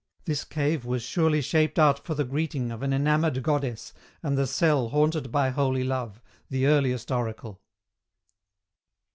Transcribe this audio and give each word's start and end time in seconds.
This 0.25 0.43
cave 0.43 0.83
was 0.83 1.03
surely 1.03 1.41
shaped 1.41 1.77
out 1.77 1.99
for 2.03 2.15
the 2.15 2.23
greeting 2.23 2.71
Of 2.71 2.81
an 2.81 2.91
enamoured 2.91 3.43
Goddess, 3.43 3.93
and 4.23 4.35
the 4.35 4.47
cell 4.47 4.89
Haunted 4.89 5.31
by 5.31 5.51
holy 5.51 5.83
Love 5.83 6.19
the 6.49 6.65
earliest 6.65 7.11
oracle! 7.11 7.61